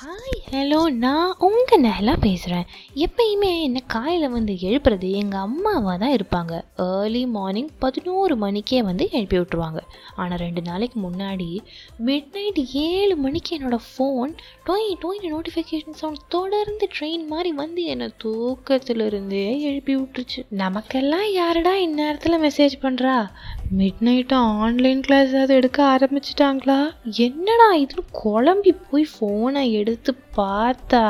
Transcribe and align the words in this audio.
Hi 0.00 0.40
hello 0.50 0.88
நான் 0.88 1.34
உங்கள் 1.38 1.80
நெலா 1.80 2.16
பேசுகிறேன் 2.20 2.64
எப்பயுமே 2.94 3.62
என்னை 3.62 3.82
காலையில் 3.86 4.28
வந்து 4.28 4.52
எழுப்புறது 4.52 5.10
எங்கள் 5.10 5.40
அம்மாவாக 5.40 5.98
தான் 5.98 6.14
இருப்பாங்க. 6.16 6.64
ஏர்லி 6.76 7.26
மார்னிங் 7.26 7.70
பதினோரு 7.78 8.36
மணிக்கே 8.36 8.82
வந்து 8.82 9.08
எழுப்பி 9.12 9.38
விட்ருவாங்க 9.38 9.78
ஆனால் 10.14 10.38
ரெண்டு 10.38 10.62
நாளைக்கு 10.62 11.00
முன்னாடி 11.00 11.60
மிட் 12.06 12.28
நைட் 12.32 12.60
ஏழு 12.72 13.16
மணிக்கு 13.16 13.58
என்னோடய 13.58 13.80
ஃபோன் 13.96 14.34
டொய் 14.64 14.96
டொயின் 15.00 15.32
நோட்டிஃபிகேஷன் 15.32 15.92
சவுண்ட் 15.92 16.20
தொடர்ந்து 16.28 16.88
ட்ரெயின் 16.98 17.26
மாதிரி 17.26 17.52
வந்து 17.52 17.84
என்னை 17.84 18.08
தூக்கத்துலேருந்தே 18.24 19.60
எழுப்பி 19.60 19.96
விட்டுருச்சு. 19.96 20.46
நமக்கெல்லாம் 20.50 21.32
யாரடா 21.32 21.76
இந்நேரத்தில் 21.76 22.50
மெசேஜ் 22.50 22.76
பண்ணுறா 22.82 23.28
மிட் 23.72 24.00
நைட்டு 24.00 24.34
ஆன்லைன் 24.34 25.00
கிளாஸ் 25.00 25.28
ஏதாவது 25.28 25.54
எடுக்க 25.54 25.84
ஆரம்பிச்சிட்டாங்களா? 25.84 26.92
என்னடா 27.18 27.74
இதுன்னு 27.74 28.04
குழம்பி 28.24 28.72
போய் 28.90 29.06
ஃபோனை 29.12 29.70
எடுத்து 29.70 30.14
பார்த்தா 30.36 31.02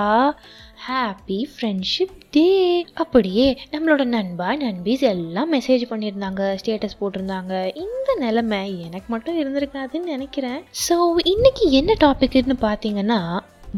ஹாப்பி 0.87 1.47
ஃப்ரெண்ட்ஷிப் 1.53 2.15
டே 2.31 2.47
அப்படியே 2.95 3.59
நம்மளோட 3.73 4.05
நண்பா 4.05 4.57
நண்பீஸ் 4.57 5.01
எல்லாம் 5.01 5.53
மெசேஜ் 5.53 5.85
பண்ணியிருந்தாங்க 5.91 6.57
ஸ்டேட்டஸ் 6.63 6.99
போட்டிருந்தாங்க. 7.01 7.75
இந்த 7.75 8.15
நிலமை 8.19 8.83
எனக்கு 8.83 9.07
மட்டும் 9.09 9.41
இருந்திருக்காதுன்னு 9.41 10.15
நினைக்கிறேன். 10.15 10.61
ஸோ 10.89 11.17
இன்னைக்கு 11.25 11.71
என்ன 11.71 11.97
டாபிக்னு 12.01 12.57
பார்த்தீங்கன்னா 12.61 13.21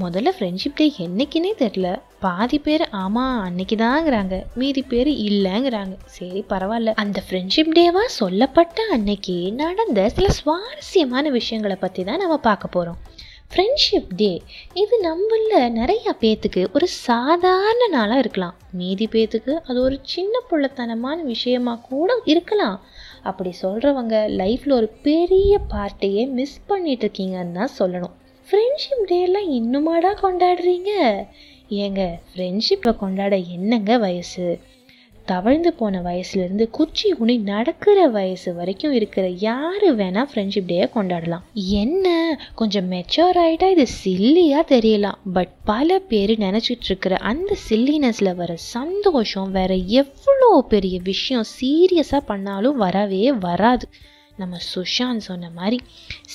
முதல்ல 0.00 0.32
ஃப்ரெண்ட்ஷிப் 0.38 0.74
டே 0.74 0.92
என்னைக்குன்னே 0.98 1.54
தெரில 1.58 2.00
பாதி 2.20 2.58
பேர் 2.58 2.88
ஆமாம் 2.90 3.40
அன்னைக்கு 3.40 3.76
தாங்கிறாங்க 3.76 4.42
மீதி 4.54 4.82
பேர் 4.82 5.08
இல்லைங்கிறாங்க. 5.08 5.94
சரி 6.04 6.44
பரவாயில்ல. 6.48 6.92
அந்த 6.94 7.22
ஃப்ரெண்ட்ஷிப் 7.26 7.70
டேவாக 7.76 8.04
சொல்லப்பட்ட 8.04 8.82
அன்னைக்கு 8.90 9.52
நடந்த 9.52 10.08
சில 10.08 10.28
சுவாரஸ்யமான 10.28 11.28
விஷயங்களை 11.28 11.76
பற்றி 11.80 12.04
தான் 12.04 12.18
நம்ம 12.18 12.36
பார்க்க 12.36 12.68
போகிறோம் 12.68 12.98
ஃப்ரெண்ட்ஷிப் 13.52 14.10
டே 14.16 14.42
இது 14.72 14.94
நம்மள 15.04 15.60
நிறையா 15.80 16.10
பேத்துக்கு 16.20 16.62
ஒரு 16.72 16.86
சாதாரண 16.88 17.86
நாளாக 17.86 18.18
இருக்கலாம். 18.18 18.54
மீதி 18.72 19.08
பேத்துக்கு 19.12 19.52
அது 19.66 19.80
ஒரு 19.80 19.98
சின்ன 20.02 20.40
புள்ளத்தனமான 20.50 21.22
விஷயமா 21.22 21.74
கூட 21.88 22.18
இருக்கலாம். 22.24 22.80
அப்படி 23.22 23.54
சொல்கிறவங்க 23.62 24.16
லைஃப்பில் 24.40 24.72
ஒரு 24.72 24.88
பெரிய 25.02 25.60
பார்ட்டியே 25.74 26.30
மிஸ் 26.30 26.60
பண்ணிட்டு 26.66 27.06
இருக்கீங்கன்னு 27.06 27.52
தான் 27.52 27.76
சொல்லணும். 27.78 28.14
ஃப்ரெண்ட்ஷிப் 28.46 29.08
டேலாம் 29.08 29.48
இன்னுமாடா 29.58 30.12
கொண்டாடுறீங்க? 30.22 30.90
ஏங்க 31.70 32.18
ஃப்ரெண்ட்ஷிப்பை 32.34 32.96
கொண்டாட 32.96 33.36
என்னங்க 33.36 33.98
வயசு? 33.98 34.60
தவழ்ந்து 35.24 35.72
போன 35.72 36.00
வயசுலேருந்து 36.00 36.70
குச்சி 36.70 37.12
உனி 37.12 37.36
நடக்கிற 37.36 38.06
வயசு 38.06 38.54
வரைக்கும் 38.54 38.92
இருக்கிற 38.92 39.28
யார் 39.28 39.96
வேணால் 39.96 40.28
ஃப்ரெண்ட்ஷிப் 40.34 40.68
டேயை 40.68 40.86
கொண்டாடலாம். 40.94 41.44
என்ன 41.54 42.38
கொஞ்சம் 42.54 42.90
மெச்சோர் 42.92 43.36
ஆகிட்டா 43.36 43.70
இது 43.70 43.86
சில்லியாக 44.04 44.64
தெரியலாம். 44.70 45.18
பட் 45.32 45.48
பல 45.64 45.98
பேர் 45.98 46.30
நினச்சிட்டு 46.30 46.86
இருக்கிற 46.86 47.16
அந்த 47.16 47.56
சில்லினஸில் 47.70 48.34
வர 48.34 48.54
சந்தோஷம் 48.56 49.50
வேற 49.50 49.74
எவ்வளோ 49.74 50.64
பெரிய 50.68 50.98
விஷயம் 51.04 51.44
சீரியஸாக 51.60 52.20
பண்ணாலும் 52.26 52.76
வரவே 52.76 53.32
வராது. 53.32 53.88
நம்ம 54.38 54.56
சுஷாந்த் 54.74 55.26
சொன்ன 55.28 55.50
மாதிரி 55.50 55.78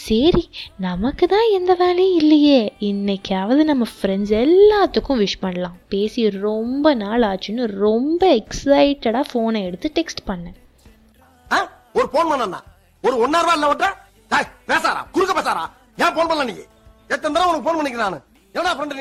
சரி 0.06 0.44
நமக்கு 0.78 1.28
தான் 1.28 1.48
எந்த 1.52 1.74
வேலையும் 1.74 2.18
இல்லையே. 2.22 2.60
இன்னைக்காவது 2.80 3.62
நம்ம 3.64 3.86
ஃப்ரெண்ட்ஸ் 3.94 4.34
எல்லாத்துக்கும் 4.44 5.22
விஷ் 5.24 5.40
பண்ணலாம். 5.40 5.78
பேசி 5.90 6.30
ரொம்ப 6.30 6.94
நாள் 6.94 7.22
ஆச்சுன்னு 7.22 7.66
ரொம்ப 7.86 8.22
எக்ஸைட்டடாக 8.36 9.26
ஃபோனை 9.32 9.62
எடுத்து 9.64 9.92
டெக்ஸ்ட் 10.00 10.24
பண்ணேன்? 10.28 10.58
ஒரு 11.96 12.08
போன் 12.10 12.30
பண்ணா 12.32 12.60
ஒரு 13.04 13.16
ஒன்னா 13.16 13.40
ரூபா 13.42 13.54
இல்ல 13.54 13.68
விட்ட 13.68 13.88
டேய், 14.32 14.50
பேசாரா 14.68 15.02
குறுக்க 15.12 15.34
பேசாரா 15.34 15.64
ஏன் 15.98 16.14
போன் 16.16 16.30
பண்ணல 16.30 16.46
நீங்க 16.46 16.64
எத்தனை 17.10 17.32
தடவை 17.34 17.50
உனக்கு 17.50 17.68
போன் 17.68 17.78
பண்ணிக்கிறேன் 17.80 18.08
நானு? 18.08 18.20
என்னடா 18.56 18.74
ஃப்ரெண்ட் 18.78 18.96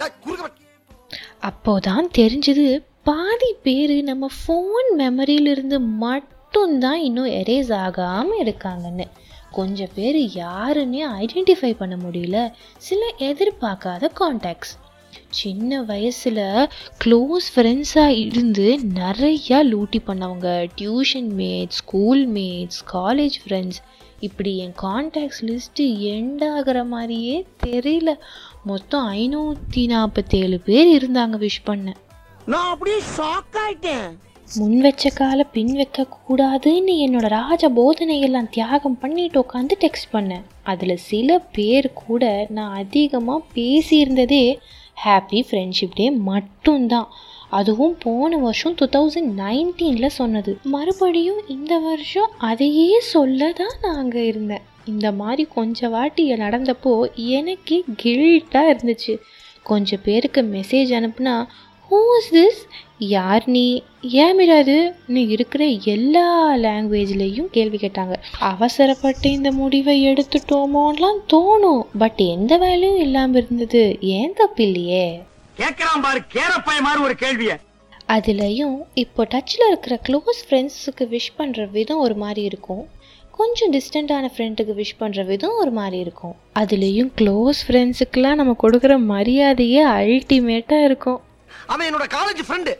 டேய், 0.00 0.14
குறுக்க 0.24 0.66
அப்போதான் 1.48 2.06
தெரிஞ்சது 2.18 2.64
பாதி 3.02 3.50
பேர் 3.62 3.94
நம்ம 4.02 4.28
ஃபோன் 4.38 4.88
மெமரியிலிருந்து 4.98 5.76
மட்டும்தான் 6.50 7.00
இன்னும் 7.00 7.26
எரேஸ் 7.26 7.72
ஆகாமல் 7.74 8.42
இருக்காங்கன்னு. 8.44 9.04
கொஞ்சம் 9.50 9.90
பேர் 9.94 10.16
யாருன்னே 10.16 11.00
ஐடென்டிஃபை 11.22 11.70
பண்ண 11.78 11.94
முடியல. 11.96 12.52
சில 12.78 13.00
எதிர்பார்க்காத 13.18 14.08
கான்டாக்ட்ஸ் 14.20 14.72
சின்ன 15.28 15.80
வயசில் 15.82 16.40
க்ளோஸ் 17.04 17.48
ஃப்ரெண்ட்ஸாக 17.54 18.18
இருந்து 18.24 18.66
நிறையா 18.94 19.58
லூட்டி 19.72 20.00
பண்ணவங்க 20.06 20.48
tuition 20.80 21.30
mates 21.40 21.80
school 21.82 22.24
mates 22.28 22.80
college 22.92 23.36
friends 23.44 23.80
இப்படி 24.20 24.52
என் 24.58 24.76
கான்டாக்ட்ஸ் 24.82 25.42
லிஸ்ட்டு 25.48 25.88
எண்ட் 26.14 26.44
ஆகிற 26.54 26.84
மாதிரியே 26.84 27.46
தெரியல. 27.66 28.14
மொத்தம் 28.64 29.12
ஐநூற்றி 29.12 29.84
நாற்பத்தேழு 29.94 30.60
பேர் 30.64 30.90
இருந்தாங்க 30.96 31.36
விஷ் 31.44 31.64
பண்ண. 31.64 31.96
நான் 32.46 32.70
அப்படியே 32.70 33.00
ஷாக் 33.16 33.60
ஆயிட்டேன். 33.66 34.10
முன் 34.56 34.80
வச்ச 34.80 35.10
கால 35.10 35.44
பின் 35.44 35.72
வைக்க 35.72 36.06
கூடாதுன்னு 36.16 36.92
என்னோட 37.04 37.26
ராஜ 37.28 37.68
போதனையெல்லாம் 37.68 38.48
தியாகம் 38.48 38.98
பண்ணிட்டு 38.98 39.38
உட்காந்து 39.40 39.74
டெக்ஸ்ட் 39.80 40.08
பண்ணேன். 40.12 40.44
அதில் 40.62 40.94
சில 40.96 41.38
பேர் 41.38 41.88
கூட 41.92 42.46
நான் 42.48 42.76
அதிகமாக 42.76 43.44
பேசியிருந்ததே 43.54 44.56
ஹாப்பி 45.04 45.40
ஃப்ரெண்ட்ஷிப் 45.48 45.94
டே 45.94 46.10
மட்டும்தான். 46.10 47.08
அதுவும் 47.48 47.96
போன 47.98 48.36
வருஷம் 48.36 48.74
டூ 48.74 48.86
தௌசண்ட் 48.86 49.30
நைன்டீனில் 49.42 50.16
சொன்னது. 50.20 50.58
மறுபடியும் 50.62 51.42
இந்த 51.48 51.78
வருஷம் 51.78 52.30
அதையே 52.50 53.00
சொல்ல 53.00 53.52
தான் 53.52 53.76
நான் 53.82 53.96
அங்கே 53.96 54.24
இருந்தேன். 54.26 54.66
இந்த 54.84 55.12
மாதிரி 55.12 55.48
கொஞ்ச 55.54 55.88
வாட்டி 55.88 56.32
நடந்தப்போ 56.32 56.94
எனக்கே 57.14 57.84
கில்ட்டாக 58.02 58.74
இருந்துச்சு. 58.74 59.16
கொஞ்சம் 59.62 60.04
பேருக்கு 60.04 60.42
மெசேஜ் 60.42 60.92
அனுப்புனா 60.98 61.46
ஹூஸ் 61.90 62.26
திஸ் 62.30 62.62
யார் 62.98 63.42
நீ? 63.46 63.82
ஏன் 64.02 64.38
மிராது 64.38 64.94
நீ 65.06 65.22
இருக்கிற 65.22 65.64
எல்லா 65.64 66.56
லாங்குவேஜ்லேயும் 66.56 67.48
கேள்வி 67.50 67.76
கேட்டாங்க. 67.76 68.14
அவசரப்பட்டு 68.38 69.30
இந்த 69.30 69.52
முடிவை 69.52 70.06
எடுத்துட்டோமோலாம் 70.06 71.20
தோணும். 71.32 71.82
பட் 71.98 72.16
எந்த 72.16 72.56
வேலையும் 72.56 72.98
இல்லாமல் 72.98 73.44
இருந்தது. 73.44 73.96
ஏன் 74.00 74.32
தப்பு 74.32 74.64
இல்லையே 74.64 75.22
கேக்குறான் 75.58 76.02
பாரு. 76.02 76.20
கேரப்பாய 76.32 76.80
மாதிரி 76.80 77.02
ஒரு 77.02 77.16
கேள்விய. 77.20 77.54
அதுலேயும் 78.08 78.76
இப்போ 78.94 79.26
டச்சில் 79.34 79.66
இருக்கிற 79.66 80.00
க்ளோஸ் 80.08 80.42
ஃப்ரெண்ட்ஸுக்கு 80.48 81.06
விஷ் 81.14 81.32
பண்ணுற 81.38 81.70
விதம் 81.70 81.98
ஒரு 81.98 82.14
மாதிரி 82.14 82.42
இருக்கும். 82.42 82.88
கொஞ்சம் 83.30 83.72
டிஸ்டண்ட்டான 83.72 84.28
ஃப்ரெண்டுக்கு 84.36 84.72
விஷ் 84.82 84.98
பண்ணுற 85.00 85.24
விதம் 85.24 85.56
ஒரு 85.58 85.70
மாதிரி 85.70 85.98
இருக்கும். 85.98 86.36
அதுலேயும் 86.54 87.10
க்ளோஸ் 87.20 87.60
ஃப்ரெண்ட்ஸுக்கெலாம் 87.68 88.34
நம்ம 88.34 88.56
கொடுக்குற 88.62 88.94
மரியாதையே 89.08 89.86
அல்டிமேட்டாக 89.86 90.84
இருக்கும். 90.84 91.20
அவன் 91.72 91.86
என்னோட 91.88 92.06
காலேஜ் 92.16 92.42
ஃப்ரெண்டு 92.46 92.72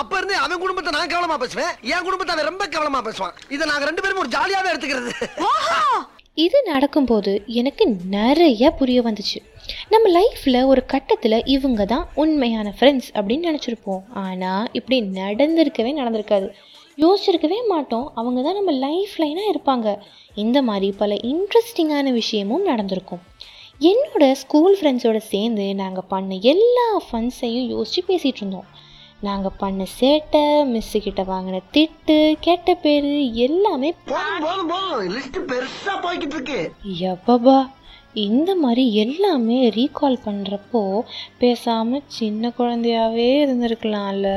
அப்ப 0.00 0.12
இருந்து 0.18 0.36
அவன் 0.44 0.62
குடும்பத்தை 0.64 0.90
நான் 0.96 1.12
கவனமா 1.14 1.38
பேசுவேன். 1.44 1.72
என் 1.94 2.06
குடும்பத்தை 2.08 2.34
அவன் 2.34 2.50
ரொம்ப 2.50 2.66
கவனமா 2.74 3.00
பேசுவான். 3.08 3.34
இதை 3.54 3.64
நாங்க 3.70 3.86
ரெண்டு 3.90 4.02
பேரும் 4.04 4.22
ஒரு 4.24 4.34
ஜாலியாவே 4.36 4.70
எடுத்துக்கிறது. 4.72 5.12
இது 6.44 6.58
நடக்கும்போது 6.72 7.32
எனக்கு 7.60 7.84
நிறைய 8.14 8.70
புரிய 8.78 8.98
வந்துச்சு. 9.06 9.38
நம்ம 9.92 10.08
லைஃப்பில் 10.16 10.58
ஒரு 10.72 10.82
கட்டத்தில் 10.92 11.44
இவங்க 11.54 11.84
தான் 11.92 12.04
உண்மையான 12.22 12.72
ஃப்ரெண்ட்ஸ் 12.78 13.08
அப்படின்னு 13.18 13.48
நினச்சிருப்போம். 13.50 14.02
ஆனால் 14.24 14.66
இப்படி 14.78 14.98
நடந்திருக்கவே 15.20 15.92
நடந்திருக்காது. 16.00 16.48
யோசிச்சிருக்கவே 17.04 17.60
மாட்டோம். 17.72 18.06
அவங்க 18.20 18.40
தான் 18.46 18.58
நம்ம 18.58 18.74
லைஃப் 18.86 19.14
லைனாக 19.22 19.52
இருப்பாங்க. 19.54 19.88
இந்த 20.44 20.58
மாதிரி 20.68 20.90
பல 21.02 21.14
இன்ட்ரெஸ்டிங்கான 21.32 22.12
விஷயமும் 22.20 22.68
நடந்திருக்கும். 22.70 23.22
என்னோட 23.80 24.32
ஸ்கூல் 24.32 24.78
ஃப்ரெண்ட்ஸோட 24.80 25.16
சேர்ந்து 25.16 25.74
நாங்கள் 25.74 26.04
பண்ண 26.08 26.34
எல்லா 26.34 27.02
ஃபன்ஸையும் 27.10 27.66
யோசித்து 27.66 28.16
பேசிகிட்டு 28.16 28.36
இருந்தோம். 28.36 28.64
நாங்கள் 29.20 29.50
பண்ண 29.58 29.84
சேட்டை 30.00 30.64
மிஸ்ஸு 30.72 30.98
கிட்ட 30.98 31.22
வாங்கின 31.22 31.60
திட்டு 31.72 32.34
கெட்ட 32.40 32.74
பேர் 32.74 33.32
எல்லாமே 33.32 33.94
எப்பபா 37.00 37.70
இந்த 38.12 38.54
மாதிரி 38.54 38.94
எல்லாமே 38.94 39.70
ரீகால் 39.70 40.18
பண்ணுறப்போ 40.24 41.00
பேசாம 41.40 42.00
சின்ன 42.06 42.52
குழந்தையாவே 42.58 43.28
இருந்திருக்கலாம்ல. 43.46 44.28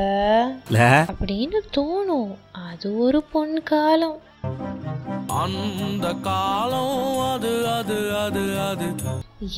அப்படின்னு 1.12 1.60
தோணும். 1.76 2.34
அது 2.68 2.98
ஒரு 2.98 3.22
பொன் 3.22 3.62
காலம். 3.62 4.20
அந்த 5.42 6.14
காலம் 6.22 7.18
அது 7.32 7.66
அது 7.66 8.12
அது 8.14 8.58
அது. 8.60 8.86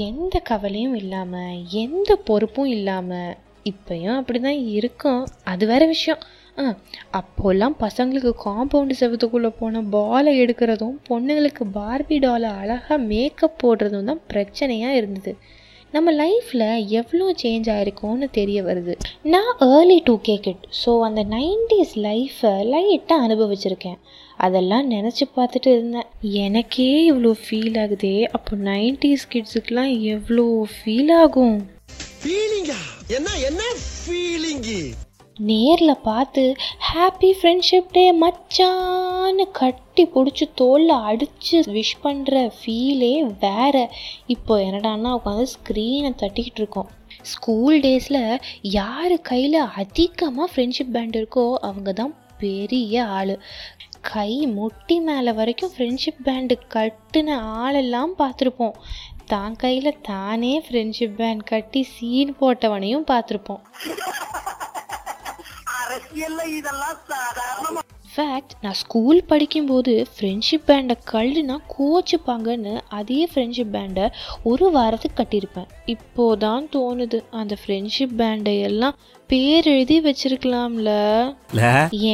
எந்த 0.09 0.39
கவலையும் 0.39 0.95
இல்லாமல் 0.95 1.63
எந்த 1.71 2.17
பொறுப்பும் 2.25 2.67
இல்லாமல் 2.67 3.37
இப்பயும் 3.65 4.17
அப்படி 4.17 4.41
தான் 4.41 4.61
இருக்கும். 4.69 5.27
அது 5.45 5.67
வேற 5.67 5.87
விஷயம். 5.87 6.23
ஆ 6.59 6.63
அப்போல்லாம் 7.13 7.75
பசங்களுக்கு 7.81 8.33
காம்பவுண்டு 8.45 8.95
செவத்துக்குள்ளே 9.01 9.51
போன 9.59 9.83
பாலை 9.83 10.33
எடுக்கிறதும் 10.45 10.97
பொண்ணுங்களுக்கு 11.09 11.65
பார்பி 11.75 12.19
டாலை 12.19 12.51
அழகாக 12.61 12.99
மேக்கப் 12.99 13.59
போடுறதும் 13.63 14.05
தான் 14.05 14.23
பிரச்சனையாக 14.33 14.97
இருந்தது. 14.97 15.33
நம்ம 15.95 16.13
லைஃப்பில் 16.13 16.67
எவ்வளோ 16.99 17.25
சேஞ்ச் 17.43 17.67
ஆகிருக்கோன்னு 17.73 18.27
தெரிய 18.31 18.59
வருது. 18.63 18.95
நான் 19.33 19.51
early 19.59 19.97
two 20.05 20.15
K 20.21 20.35
kid 20.47 20.63
so 20.85 20.93
அந்த 21.01 21.23
நைன்டிஸ் 21.25 21.93
லைஃப்பை 22.07 22.53
லைட்டாக 22.73 23.25
அனுபவிச்சிருக்கேன். 23.27 23.99
அதெல்லாம் 24.37 24.87
நினச்சி 24.91 25.25
பார்த்துட்டு 25.37 25.71
இருந்தேன். 25.75 26.09
எனக்கே 26.47 26.89
இவ்வளோ 27.11 27.33
ஃபீல் 27.45 27.77
ஆகுதே. 27.85 28.15
அப்போ 28.37 28.57
நைன்டிஸ் 28.71 29.27
கிட்ஸுக்கெலாம் 29.33 29.93
எவ்வளோ 30.15 30.47
ஃபீல் 30.77 31.13
ஆகும்? 31.23 31.57
ஃபீலிங்கா 32.23 32.81
என்ன 33.17 33.29
என்ன 33.49 33.63
ஃபீலிங்கு 33.87 34.81
நேரில் 35.39 36.03
பார்த்து 36.03 36.43
ஹாப்பி 36.89 37.31
ஃப்ரெண்ட்ஷிப் 37.39 37.93
டே 37.93 38.13
மச்சான்னு 38.13 39.45
கட்டி 39.53 40.05
பிடிச்சி 40.15 40.47
தோலில் 40.55 40.95
அடித்து 41.11 41.59
விஷ் 41.77 41.95
பண்ணுற 42.03 42.51
ஃபீலே 42.57 43.15
வேற. 43.41 43.91
இப்போ 44.27 44.57
என்னடான்னா 44.57 45.13
உட்காந்து 45.19 45.47
ஸ்க்ரீனை 45.55 46.11
தட்டிக்கிட்டு 46.23 46.61
இருக்கோம். 46.63 46.91
ஸ்கூல் 47.23 47.81
டேஸில் 47.81 48.39
யார் 48.61 49.15
கையில் 49.21 49.59
அதிகமாக 49.83 50.49
ஃப்ரெண்ட்ஷிப் 50.53 50.93
பேண்ட் 50.93 51.17
இருக்கோ 51.17 51.55
அவங்க 51.55 51.93
தான் 51.93 52.15
பெரிய 52.39 53.05
ஆள். 53.05 53.35
கை 54.01 54.47
முட்டி 54.47 55.01
மேலே 55.01 55.33
வரைக்கும் 55.33 55.73
ஃப்ரெண்ட்ஷிப் 55.77 56.23
பேண்டு 56.25 56.55
கட்டின 56.75 57.39
ஆளெல்லாம் 57.39 58.15
பார்த்துருப்போம். 58.19 58.77
தான் 59.27 59.57
கையில் 59.57 60.01
தானே 60.03 60.63
ஃப்ரெண்ட்ஷிப் 60.69 61.15
பேண்ட் 61.17 61.45
கட்டி 61.45 61.83
சீன் 61.83 62.37
போட்டவனையும் 62.41 63.09
பார்த்துருப்போம். 63.13 63.63
ஃபேக்ட் 68.15 68.55
நான் 68.61 68.77
ஸ்கூல் 68.81 69.25
படிக்கும்போது 69.25 69.93
ஃப்ரெண்ட்ஷிப் 70.15 70.65
பேண்டை 70.65 70.97
கழுனா 71.13 71.57
கோச்சுப்பாங்கன்னு 71.75 72.81
அதே 72.89 73.29
ஃப்ரெண்ட்ஷிப் 73.35 73.71
பேண்டை 73.71 74.11
ஒரு 74.43 74.71
வாரத்துக்கு 74.71 75.17
கட்டியிருப்பேன். 75.21 75.69
இப்போதான் 75.87 76.67
தோணுது 76.75 77.19
அந்த 77.31 77.57
ஃப்ரெண்ட்ஷிப் 77.63 78.15
பேண்டை 78.17 78.61
எல்லாம் 78.61 78.97
பேர் 79.27 79.67
எழுதி 79.67 79.97
வச்சிருக்கலாம்ல. 80.01 80.91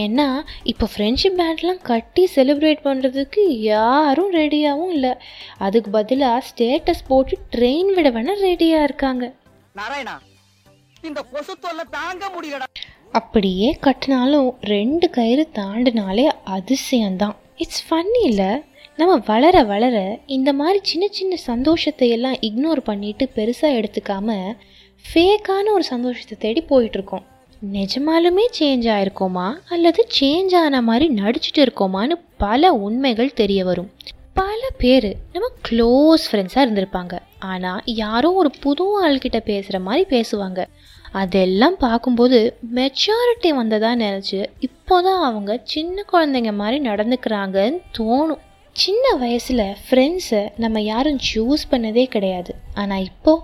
ஏன்னா 0.00 0.28
இப்போ 0.62 0.88
ஃப்ரெண்ட்ஷிப் 0.96 1.38
பேண்ட்லாம் 1.40 1.82
கட்டி 1.82 2.28
செலிப்ரேட் 2.34 2.84
பண்ணுறதுக்கு 2.84 3.44
யாரும் 3.72 4.32
ரெடியாகவும் 4.32 4.94
இல்லை. 4.98 5.14
அதுக்கு 5.58 5.90
பதிலாக 5.90 6.46
ஸ்டேட்டஸ் 6.50 7.04
போட்டு 7.08 7.38
ட்ரெயின் 7.56 7.92
விட 7.94 8.10
வேணா 8.10 8.36
ரெடியாக 8.46 8.82
இருக்காங்க. 8.82 9.34
நாராயணா 9.76 10.16
இந்த 11.02 11.20
கொசு 11.32 11.56
தொல்லை 11.60 11.84
தாங்க 11.90 12.30
முடியலடா. 12.36 12.70
அப்படியே 13.12 13.78
கட்டினாலும் 13.80 14.54
ரெண்டு 14.60 15.10
கயிறு 15.10 15.48
தாண்டினாலே 15.54 16.30
அதிசயம்தான். 16.46 17.36
இட்ஸ் 17.56 17.84
ஃபன்னி 17.90 18.24
இல்லை? 18.24 18.62
நம்ம 18.96 19.22
வளர 19.26 19.62
வளர 19.62 20.18
இந்த 20.26 20.52
மாதிரி 20.52 20.78
சின்ன 20.82 21.08
சின்ன 21.10 21.36
சந்தோஷத்தை 21.36 22.08
எல்லாம் 22.08 22.34
இக்னோர் 22.34 22.80
பண்ணிட்டு 22.84 23.30
பெருசாக 23.34 23.84
எடுத்துக்காம 23.84 24.54
ஃபேக்கான 25.14 25.72
ஒரு 25.72 25.84
சந்தோஷத்தை 25.84 26.38
தேடி 26.38 26.64
போயிட்டுருக்கோம். 26.70 27.22
நிஜமாலுமே 27.72 28.44
சேஞ்ச் 28.58 28.88
ஆயிருக்கோமா? 28.88 29.58
அல்லது 29.68 30.06
சேஞ்ச் 30.20 30.56
ஆன 30.56 30.82
மாதிரி 30.82 31.14
நடிச்சுட்டு 31.14 31.58
இருக்கோமான்னு 31.58 32.12
பல 32.36 32.72
உண்மைகள் 32.72 33.32
தெரிய 33.32 33.64
வரும். 33.64 33.90
பல 34.34 34.58
பேர் 34.78 35.16
நம்ம 35.32 35.48
க்ளோஸ் 35.70 36.34
ஃப்ரெண்ட்ஸாக 36.34 36.68
இருந்திருப்பாங்க. 36.68 37.18
ஆனால் 37.38 37.82
யாரோ 37.84 38.32
ஒரு 38.32 38.50
புது 38.60 39.08
ஆள்கிட்ட 39.08 39.38
பேசுகிற 39.38 39.78
மாதிரி 39.80 40.20
பேசுவாங்க. 40.20 40.66
அதெல்லாம் 41.12 41.76
பார்க்கும்போது 41.78 42.58
மெச்சாரிட்டி 42.74 43.48
வந்ததா 43.48 43.94
நினச்சி 43.94 44.46
இப்போதான் 44.60 45.22
அவங்க 45.22 45.60
சின்ன 45.64 46.04
குழந்தைங்க 46.12 46.54
மாதிரி 46.54 46.88
நடந்துக்கிறாங்கன்னு 46.88 47.82
தோணும். 47.98 48.38
சின்ன 48.72 49.14
வயசில் 49.18 49.74
ஃப்ரெண்ட்ஸை 49.90 50.48
நம்ம 50.56 50.80
யாரும் 50.80 51.18
சூஸ் 51.34 51.64
பண்ணதே 51.70 52.04
கிடையாது. 52.04 52.54
ஆனால் 52.74 53.04
இப்போது 53.04 53.42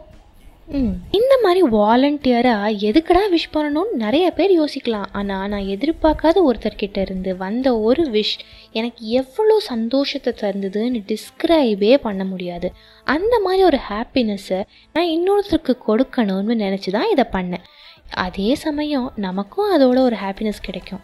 இந்த 0.68 1.34
மாதிரி 1.42 1.62
வாலண்டியராக 1.62 2.68
எதுக்குடா 2.88 3.22
விஷ் 3.32 3.50
பண்ணணும்னு 3.54 3.92
நிறைய 3.92 4.30
பேர் 4.30 4.52
யோசிக்கலாம். 4.60 5.08
ஆனால் 5.12 5.48
நான் 5.48 5.66
எதிர்பார்க்காத 5.74 6.36
ஒருத்தர்கிட்ட 6.48 6.98
இருந்து 6.98 7.36
வந்த 7.36 7.66
ஒரு 7.78 8.04
விஷ் 8.04 8.36
எனக்கு 8.72 9.08
எவ்வளோ 9.08 9.58
சந்தோஷத்தை 9.58 10.32
தந்ததுன்னு 10.42 11.00
டிஸ்கிரைபே 11.10 11.94
பண்ண 11.96 12.24
முடியாது. 12.24 12.72
அந்த 13.04 13.40
மாதிரி 13.40 13.64
ஒரு 13.64 13.80
ஹாப்பினஸ்ஸை 13.88 14.64
நான் 14.92 15.12
இன்னொருத்தருக்கு 15.16 15.74
கொடுக்கணும்னு 15.88 16.56
நினச்சி 16.64 16.90
தான் 16.90 17.10
இதை 17.10 17.26
பண்ணேன். 17.32 17.66
அதே 18.10 18.54
சமயம் 18.54 19.12
நமக்கும் 19.16 19.72
அதோட 19.76 19.98
ஒரு 19.98 20.16
ஹாப்பினஸ் 20.16 20.64
கிடைக்கும். 20.68 21.00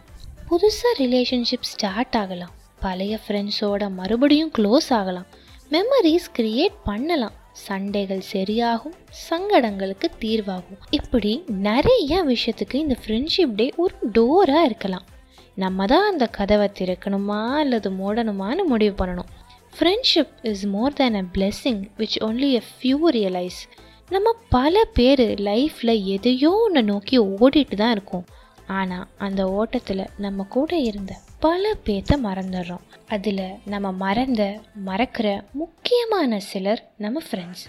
புதுசாக 0.48 0.94
ரிலேஷன்ஷிப் 0.98 1.68
ஸ்டார்ட் 1.72 2.16
ஆகலாம். 2.16 2.54
பழைய 2.80 3.18
ஃப்ரெண்ட்ஸோட 3.26 3.90
மறுபடியும் 3.90 4.52
க்ளோஸ் 4.58 4.90
ஆகலாம். 5.00 5.26
மெமரிஸ் 5.70 6.30
க்ரியேட் 6.38 6.78
பண்ணலாம். 6.84 7.36
சண்டைகள் 7.52 8.22
சரியாகும் 8.32 8.96
சங்கடங்களுக்கு 9.28 10.08
தீர்வாகும். 10.20 10.80
இப்படி 10.90 11.44
நிறைய 11.48 12.24
விஷயத்துக்கு 12.24 12.74
இந்த 12.74 12.96
ஃப்ரெண்ட்ஷிப் 13.06 13.54
டே 13.54 13.72
ஒரு 13.76 13.94
டோராக 14.12 14.64
இருக்கலாம். 14.64 15.06
நம்ம 15.54 15.86
தான் 15.86 16.10
அந்த 16.10 16.26
கதவை 16.26 16.70
திறக்கணுமா 16.78 17.40
அல்லது 17.54 17.90
மூடணுமான்னு 17.90 18.64
முடிவு 18.64 19.04
பண்ணணும். 19.04 19.30
Friendship 19.78 20.34
is 20.42 20.66
more 20.66 20.92
than 20.92 21.14
a 21.14 21.24
blessing 21.34 21.82
which 21.98 22.18
only 22.20 22.50
a 22.52 22.62
few 22.70 23.10
realise 23.18 23.60
நம்ம 24.10 24.34
பல 24.48 24.84
பேர் 24.84 25.26
லைஃப்பில் 25.48 26.04
எதையோ 26.04 26.52
ஒன்று 26.64 26.82
நோக்கி 26.82 27.18
ஓடிட்டு 27.18 27.74
தான் 27.74 27.90
இருக்கோம். 27.90 28.24
ஆனால் 28.66 29.06
அந்த 29.18 29.50
ஓட்டத்தில் 29.50 30.10
நம்ம 30.16 30.46
கூட 30.48 30.76
இருந்த 30.76 31.12
பல 31.40 31.74
பேர்த்த 31.84 32.14
மறந்துடுறோம். 32.22 32.82
அதில் 33.08 33.46
நம்ம 33.64 33.92
மறந்த 33.92 34.42
மறக்கிற 34.86 35.28
முக்கியமான 35.52 36.40
சிலர் 36.40 36.82
நம்ம 36.96 37.20
ஃப்ரெண்ட்ஸ் 37.30 37.62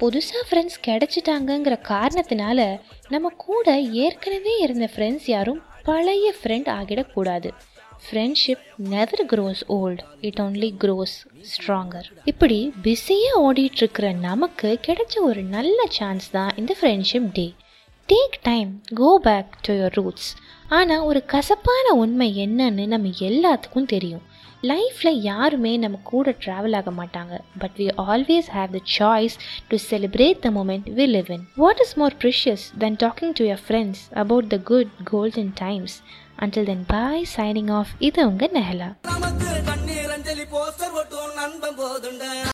புதுசாக 0.00 0.42
ஃப்ரெண்ட்ஸ் 0.48 0.78
கிடைச்சிட்டாங்கங்கிற 0.86 1.74
காரணத்தினால 1.88 2.78
நம்ம 3.08 3.32
கூட 3.36 3.80
ஏற்கனவே 3.80 4.58
இருந்த 4.58 4.90
ஃப்ரெண்ட்ஸ் 4.94 5.26
யாரும் 5.26 5.62
பழைய 5.82 6.34
ஃப்ரெண்ட் 6.42 6.70
ஆகிடக்கூடாது. 6.78 7.50
Friendship 8.04 8.64
never 8.76 9.24
grows 9.26 9.62
old 9.66 10.02
it 10.20 10.40
only 10.40 10.70
grows 10.84 11.16
stronger 11.50 12.08
இப்படி 12.24 12.72
பிஸியாக 12.82 13.42
ஓடிட்டுருக்கிற 13.42 14.18
நமக்கு 14.18 14.80
கிடைச்ச 14.86 15.14
ஒரு 15.20 15.42
நல்ல 15.42 15.82
சான்ஸ் 15.88 16.30
தான் 16.30 16.52
இந்த 16.56 16.76
friendship 16.80 17.30
day 17.32 17.46
take 18.08 18.38
time 18.42 18.82
go 18.94 19.18
back 19.22 19.52
to 19.66 19.74
your 19.74 19.94
roots 19.94 20.30
ஆனால் 20.76 21.06
ஒரு 21.08 21.20
கசப்பான 21.32 21.86
உண்மை 22.02 22.28
என்னன்னு 22.44 22.84
நம்ம 22.92 23.10
எல்லாத்துக்கும் 23.28 23.88
தெரியும். 23.94 24.22
லைஃப்பில் 24.70 25.18
யாருமே 25.30 25.72
நம்ம 25.82 25.96
கூட 26.10 26.34
ட்ராவல் 26.44 26.76
ஆக 26.78 26.90
மாட்டாங்க. 26.98 27.34
But 27.62 27.74
we 27.80 27.86
always 28.12 28.48
have 28.56 28.70
the 28.76 28.80
choice 28.98 29.36
to 29.70 29.78
celebrate 29.90 30.40
the 30.46 30.50
moment 30.58 30.86
we 30.98 31.06
live 31.16 31.30
in 31.36 31.44
what 31.62 31.82
is 31.84 31.94
more 32.02 32.16
precious 32.24 32.64
than 32.84 32.98
talking 33.04 33.34
to 33.40 33.46
your 33.50 33.62
friends 33.66 34.02
about 34.24 34.48
the 34.54 34.58
good 34.72 34.92
golden 35.12 35.52
times 35.64 35.96
until 36.44 36.68
then 36.72 36.86
bye 36.94 37.26
signing 37.36 37.72
off 37.80 37.92
இது 38.08 38.26
உங்கள் 38.30 38.54
நெஹலா. 38.58 38.90